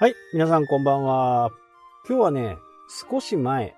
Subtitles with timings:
[0.00, 1.50] はい、皆さんこんばんは。
[2.08, 2.56] 今日はね、
[3.10, 3.74] 少し前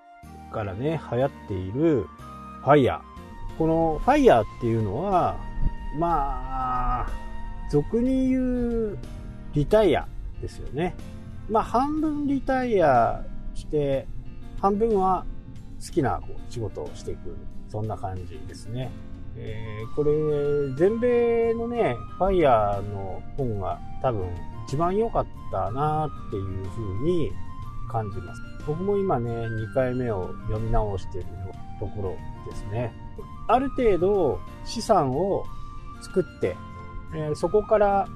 [0.53, 3.57] からね、流行っているファイヤー。
[3.57, 5.35] このファイヤーっていうのは、
[5.97, 7.09] まあ、
[7.71, 8.99] 俗に言う
[9.55, 10.07] リタイア
[10.39, 10.93] ですよね。
[11.49, 13.25] まあ半分リタイア
[13.55, 14.05] して、
[14.59, 15.25] 半分は
[15.83, 17.35] 好きなこう仕事をしていく。
[17.67, 18.91] そんな感じですね。
[19.37, 20.11] えー、これ、
[20.75, 24.29] 全米のね、ファイヤーの本が多分
[24.71, 27.29] 一番良かったなっていう風に
[27.91, 28.41] 感じます。
[28.65, 31.27] 僕も今ね、2回目を読み直している
[31.77, 32.17] ところ
[32.49, 32.93] ですね。
[33.49, 35.43] ある程度資産を
[36.01, 36.55] 作って、
[37.13, 38.07] えー、そこから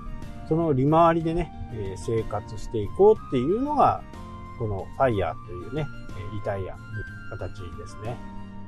[0.48, 4.02] その利回りでね、えー、生活していこうっていうのが、
[4.58, 5.86] このファイヤーというね、
[6.32, 6.80] リタイアの
[7.38, 8.16] 形ですね。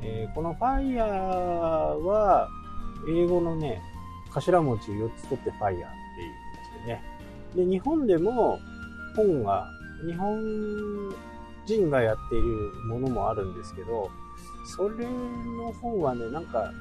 [0.02, 1.10] えー、このファイヤー
[2.04, 2.50] は、
[3.08, 3.82] 英語のね、
[4.34, 5.64] 頭文字4つ取ってフ
[7.56, 7.66] で。
[7.66, 8.60] 日本でも
[9.16, 9.70] 本が、
[10.06, 11.14] 日本
[11.66, 12.46] 人がやっている
[12.86, 14.10] ものもあるんですけど、
[14.66, 16.72] それの本はね、なんか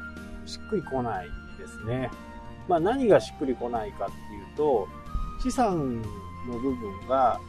[0.44, 2.10] しっくりこないですね。
[2.68, 4.88] まあ何がしっくりこないかっていうと、
[5.42, 6.02] 資産
[6.48, 7.40] の部分が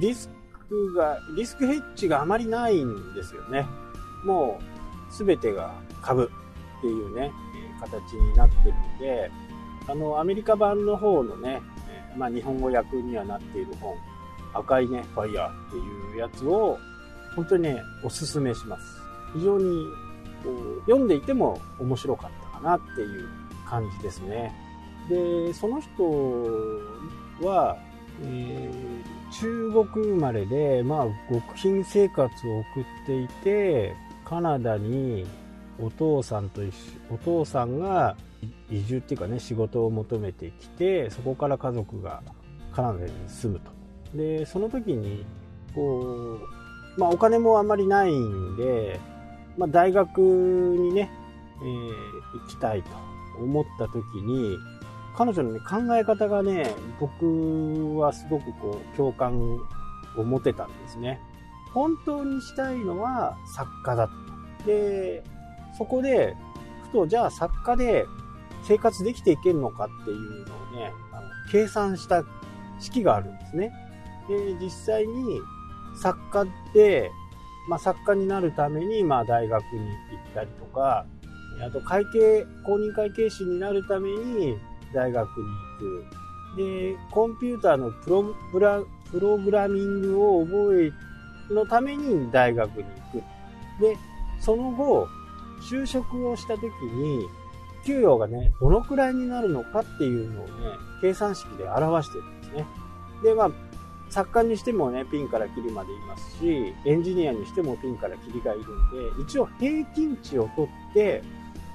[0.00, 0.30] リス
[0.68, 3.66] クが、リスクヘッジがあまりないんですよね。
[4.24, 6.30] もう全てが株
[6.78, 7.32] っていうね、
[7.80, 9.30] 形になってるんで、
[9.88, 11.60] あの、アメリカ版の方のね、
[12.16, 13.94] まあ日本語訳にはなっている本、
[14.54, 16.78] 赤いね、ファイヤーっていうやつを、
[17.36, 19.00] 本当にね、おすすめします。
[19.34, 19.86] 非常に、
[20.86, 23.28] 読んでいても面白かったかなっていう
[23.68, 24.52] 感じですね。
[25.08, 27.76] で、その人は、
[28.22, 33.94] えー、中国生まれで、まあ、極貧生活を送っていて、
[34.24, 35.26] カナダに
[35.78, 38.16] お父さんと一緒、お父さんが
[38.70, 42.22] 移住っていうかね、仕事を求めてきて、そこから家族が
[42.72, 43.70] カナダに住むと。
[44.16, 45.24] で、その時に、
[45.74, 46.38] こ
[46.96, 49.00] う、まあお金もあんまりないんで、
[49.58, 51.10] まあ大学にね、
[51.62, 52.90] えー、行きたいと
[53.42, 54.56] 思った時に、
[55.16, 59.58] 彼女の、ね、考え方がね、僕はすごくこう、共感
[60.16, 61.20] を持てたんですね。
[61.72, 64.08] 本当にしたいのは作家だ。
[64.64, 65.22] で、
[65.76, 66.36] そこで、
[66.84, 68.06] ふと、じゃあ作家で
[68.62, 72.24] 生活できていけるのかっていうのをね、あの計算した
[72.78, 73.72] 式があるんですね。
[74.28, 75.40] で、実際に
[75.96, 77.10] 作家で、
[77.68, 81.06] まあ、作家になるために、まあ、大学に行ったりとか、
[81.66, 84.56] あと会計、公認会計士になるために
[84.94, 85.44] 大学に
[85.78, 86.56] 行く。
[86.56, 90.92] で、コンピューターのプログラプログラミングを覚
[91.50, 93.22] えのために大学に行く。
[93.80, 93.96] で、
[94.40, 95.08] その後、
[95.60, 97.26] 就職をした時に、
[97.84, 100.50] 給与がね、どのくらいになるのかっていうのをね、
[101.00, 102.66] 計算式で表してるんですね。
[103.22, 103.50] で、まあ、
[104.10, 108.64] 作家にしてもね、ピンからキリまでいますし、エンジニアにしてもピンからキリがいるん
[109.18, 111.22] で、一応平均値を取って、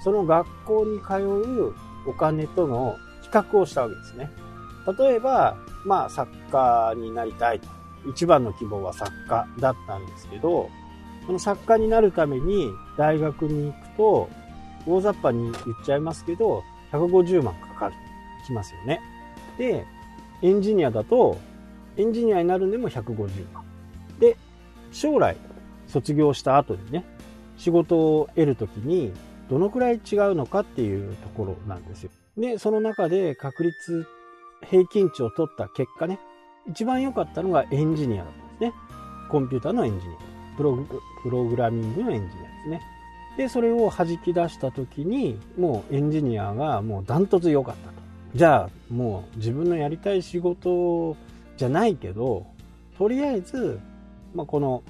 [0.04, 1.74] その学校に通う
[2.08, 4.30] お金との比較をしたわけですね。
[5.00, 7.68] 例えば、まあ、作家になりたいと。
[8.08, 10.70] 一番の希望は作家だったんですけど、
[11.26, 14.30] その作家になるために大学に行くと、
[14.88, 17.96] 大雑把に言っちゃいますけど、150万かかる。
[18.46, 19.02] きますよね。
[19.58, 19.86] で、
[20.42, 21.38] エンジニアだと、
[21.98, 23.64] エンジニアになるんでも150万。
[24.20, 24.38] で、
[24.92, 25.36] 将来、
[25.88, 27.04] 卒業した後にね、
[27.58, 29.12] 仕事を得るときに、
[29.50, 32.12] どのくらい違うのかっていうところなんですよ。
[32.38, 34.08] で、その中で確率、
[34.64, 36.20] 平均値を取った結果ね、
[36.68, 38.74] 一番良かったのがエンジニアだったんですね。
[39.30, 40.18] コンピューターのエンジニア。
[40.58, 40.78] プロ
[41.24, 42.82] プログラミングのエンジニアですね。
[43.38, 47.96] で、それを弾き出した時に、もうエンジニアがもうダントツ良かったと。
[48.34, 51.16] じゃあ、もう自分のやりたい仕事
[51.58, 52.46] じゃないけど、
[52.98, 53.80] とりあえず、
[54.34, 54.84] まあ、この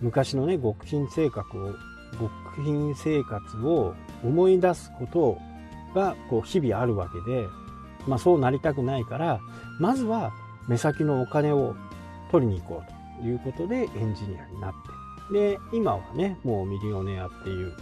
[0.00, 1.74] 昔のね、極貧生活を、
[2.18, 2.30] 極
[2.64, 3.94] 貧生活を
[4.24, 5.38] 思い出すこと
[5.94, 7.46] が、こう、日々あるわけで、
[8.06, 9.40] まあ、そうなりたくないから、
[9.78, 10.32] まずは
[10.68, 11.74] 目先のお金を
[12.30, 14.76] 取りに行こうということでエンジニアになって、
[15.32, 17.72] で、今はね、もうミリオネアっていう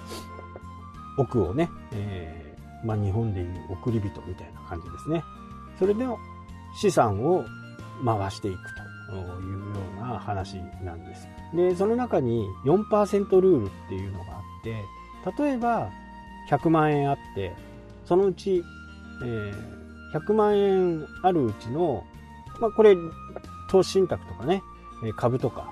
[1.18, 5.22] 奥をね、えー、まあ、日本でいう送り人みたいな感じですね。
[5.78, 6.04] それで
[6.76, 7.44] 資産を
[8.04, 8.58] 回していく
[9.10, 11.28] というような話なんです。
[11.54, 15.90] で、その中に4%ルールっていうのがあって、例えば
[16.50, 17.54] 100万円あって、
[18.04, 18.62] そのうち、
[19.24, 22.04] えー、100万円あるうちの、
[22.60, 22.96] まあ、これ、
[23.70, 24.62] 投資信託とかね、
[25.16, 25.70] 株とか、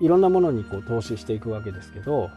[0.00, 2.30] いろんなものにこう投資していくわけですけど、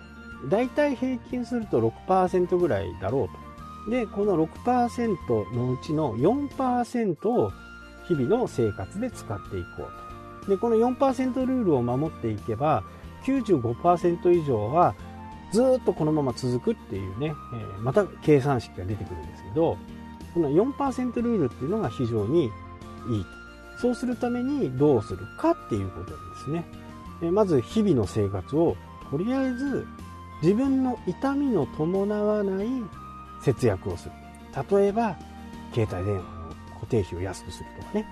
[0.49, 3.91] 大体平均すると6%ぐらいだろうと。
[3.91, 7.51] で、この6%のうちの4%を
[8.07, 12.83] 日々の生活で使っていこうとで、この4%ルールを守っていけば、
[13.25, 14.95] 95%以上は
[15.51, 19.77] ずっとこのまま続くっていうね、えー、また計算式が出てくるんですけど、
[20.33, 22.49] この4%ルールっていうのが非常にいい
[23.23, 23.41] と。
[23.79, 26.65] そうするためにどうするかっていうことなんですね。
[27.29, 28.75] まず日々の生活を
[29.11, 29.85] とりあえず
[30.41, 32.67] 自分の痛みの伴わない
[33.43, 34.11] 節約をする。
[34.69, 35.17] 例えば、
[35.73, 38.05] 携帯電話の固定費を安くするとかね、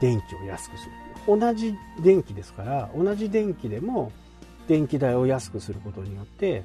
[0.00, 0.92] 電気を安くする。
[1.26, 4.12] 同じ電気ですから、同じ電気でも
[4.68, 6.64] 電気代を安くすることによって、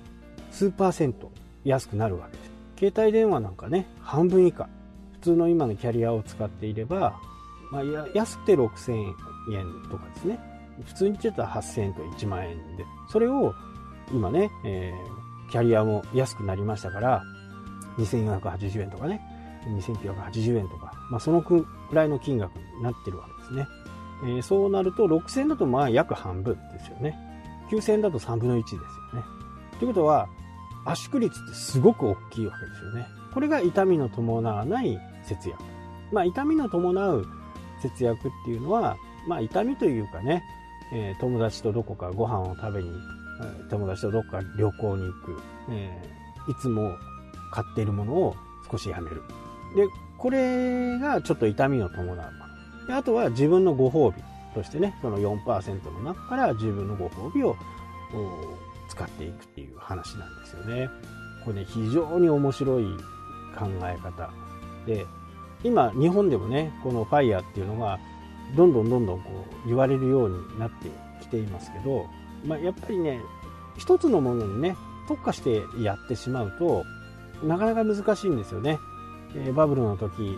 [0.51, 1.31] 数パーセント
[1.63, 2.51] 安くなるわけです。
[2.77, 4.69] 携帯電話なんかね、半分以下。
[5.13, 7.19] 普通の今のキャリアを使っていれば、
[7.71, 7.83] まあ、
[8.13, 9.13] 安くて6000円
[9.89, 10.54] とかですね。
[10.83, 12.85] 普通に言ってたら8000円とか1万円で。
[13.09, 13.53] それを
[14.11, 17.23] 今ね、えー、キャリアも安くなりましたから、
[17.97, 19.21] 2480円とかね、
[19.67, 23.67] 2980円とか、まあ、そのくらいの金額になってるわけですね。
[24.23, 27.17] えー、そうなると6000円だとまあ約半分ですよね。
[27.69, 28.79] 9000円だと3分の1ですよ
[29.21, 29.25] ね。
[29.79, 30.27] ということは、
[30.85, 33.07] 圧縮率ってすごく大きいわけですよね。
[33.33, 35.61] これが痛みの伴わない節約。
[36.11, 37.25] まあ痛みの伴う
[37.81, 40.43] 節約っていうのは、まあ痛みというかね、
[40.93, 42.91] えー、友達とどこかご飯を食べに
[43.69, 45.41] 友達とどっか旅行に行く、
[45.71, 46.95] えー、いつも
[47.51, 48.35] 買っているものを
[48.69, 49.23] 少しやめる。
[49.75, 49.87] で、
[50.17, 52.87] これがちょっと痛みを伴うもの。
[52.87, 54.23] であとは自分のご褒美
[54.53, 57.55] としてね、その4%の中から自分のご褒美を
[58.89, 60.89] 使っていくっていう話なんですよね。
[61.43, 62.85] これね、非常に面白い
[63.57, 64.31] 考え方
[64.85, 65.05] で、
[65.63, 67.99] 今日本でもね、この FIRE っていうのが
[68.55, 70.89] どんどんどんどんこう言われるようになって
[71.21, 72.05] きていますけど、
[72.45, 73.19] まあ、やっぱりね、
[73.77, 74.75] 一つのものにね、
[75.07, 76.83] 特化してやってしまうと、
[77.43, 78.77] なかなか難しいんですよね。
[79.35, 80.37] えー、バブルの時、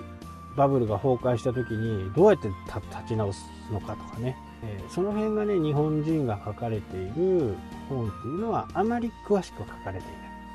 [0.56, 7.56] バブルが崩壊した時にどうやって立ち直すのかとかね、えー、その辺がね、日本人が書かれている
[7.90, 10.02] 本っていうのはあまり詳しく書かれていない。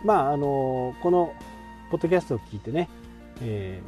[0.04, 1.32] まあ、あのー、この
[1.90, 2.88] ポッドキャストを聞いてね、
[3.40, 3.80] え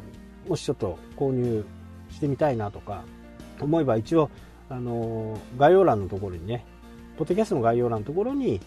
[0.46, 1.64] ー、もしちょっと購入
[2.10, 3.02] してみたいなとか
[3.60, 4.30] 思えば一応、
[4.68, 6.64] あの概要欄のところにね、
[7.16, 8.60] ポッドキャストの概要欄のところに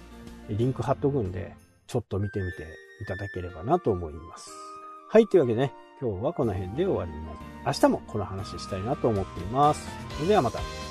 [0.50, 1.54] リンク貼っとくんで、
[1.88, 2.64] ちょっと見てみて
[3.02, 4.52] いただければなと思います。
[5.10, 7.12] はい、というわけでね、今日はこの辺で終わり
[7.66, 7.82] ます。
[7.84, 9.88] 明日もこの話したいなと思っています。
[10.16, 10.87] それではまた。